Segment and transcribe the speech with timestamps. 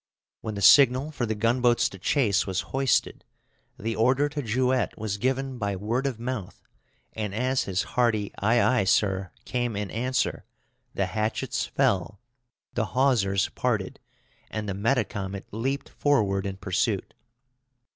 [0.39, 3.23] When the signal for the gunboats to chase was hoisted,
[3.77, 6.63] the order to Jouett was given by word of mouth,
[7.13, 10.43] and as his hearty "Aye, aye, sir," came in answer,
[10.95, 12.19] the hatchets fell,
[12.73, 13.99] the hawsers parted,
[14.49, 17.13] and the Metacomet leaped forward in pursuit.